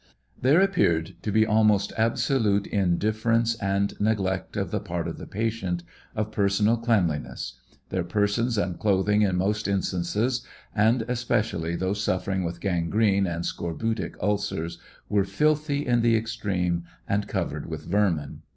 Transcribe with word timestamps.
There 0.41 0.61
appeared 0.61 1.13
to 1.21 1.31
be 1.31 1.45
almost 1.45 1.93
absolute 1.95 2.65
indifference 2.65 3.53
and 3.57 3.93
neglect 4.01 4.57
of 4.57 4.71
the 4.71 4.79
part 4.79 5.07
of 5.07 5.19
the 5.19 5.27
patient, 5.27 5.83
of 6.15 6.31
personal 6.31 6.75
cleanliness; 6.77 7.59
their 7.89 8.03
persons 8.03 8.57
and 8.57 8.79
clothing 8.79 9.21
in 9.21 9.35
most 9.35 9.67
instances, 9.67 10.43
and 10.73 11.03
especially 11.03 11.75
those 11.75 12.01
suffering 12.03 12.43
with 12.43 12.59
gan 12.61 12.89
grene 12.89 13.27
and 13.31 13.45
scorbutic 13.45 14.15
ulcers, 14.19 14.79
were 15.07 15.23
filthy 15.23 15.85
in 15.85 16.01
the 16.01 16.17
extreme 16.17 16.83
and 17.07 17.27
covered 17.27 17.67
with 17.67 17.85
vermin. 17.85 18.41